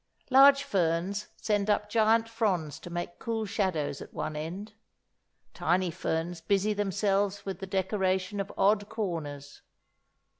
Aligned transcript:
Large 0.31 0.63
ferns 0.63 1.27
send 1.37 1.69
up 1.69 1.87
giant 1.87 2.27
fronds 2.27 2.79
to 2.79 2.89
make 2.89 3.19
cool 3.19 3.45
shadows 3.45 4.01
at 4.01 4.15
one 4.15 4.35
end. 4.35 4.73
Tiny 5.53 5.91
ferns 5.91 6.41
busy 6.41 6.73
themselves 6.73 7.45
with 7.45 7.59
the 7.59 7.67
decoration 7.67 8.39
of 8.39 8.51
odd 8.57 8.89
corners. 8.89 9.61